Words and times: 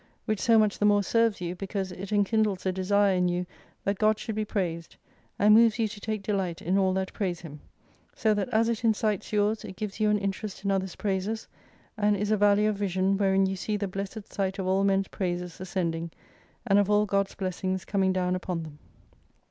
Which 0.25 0.39
so 0.41 0.57
much 0.57 0.79
the 0.79 0.85
more 0.85 1.03
serves 1.03 1.41
you, 1.41 1.53
because 1.53 1.91
it 1.91 2.09
enkindles 2.11 2.65
a 2.65 2.71
desire 2.71 3.13
in 3.13 3.27
you 3.27 3.45
that 3.83 3.99
God 3.99 4.17
should 4.17 4.33
be 4.33 4.43
praised, 4.43 4.95
and 5.37 5.53
moves 5.53 5.77
you 5.77 5.87
to 5.87 5.99
take 5.99 6.23
delight 6.23 6.59
in 6.59 6.75
all 6.75 6.91
that 6.93 7.13
praise 7.13 7.41
Him. 7.41 7.61
So 8.15 8.33
that 8.33 8.49
as 8.49 8.67
it 8.67 8.83
incites 8.83 9.31
yours, 9.31 9.63
it 9.63 9.75
gives 9.75 9.99
you 9.99 10.09
an 10.09 10.17
interest 10.17 10.65
in 10.65 10.71
others' 10.71 10.95
praises: 10.95 11.47
and 11.99 12.17
is 12.17 12.31
a 12.31 12.37
valley 12.37 12.65
of 12.65 12.77
vision, 12.77 13.15
wherein 13.15 13.45
you 13.45 13.55
see 13.55 13.77
the 13.77 13.87
Blessed 13.87 14.33
Sight 14.33 14.57
of 14.57 14.65
all 14.65 14.83
men's 14.83 15.09
praises 15.09 15.61
ascending, 15.61 16.09
and 16.65 16.79
of 16.79 16.89
all 16.89 17.05
God's 17.05 17.35
blessings 17.35 17.85
coming 17.85 18.11
down 18.11 18.35
upon 18.35 18.63
them. 18.63 18.79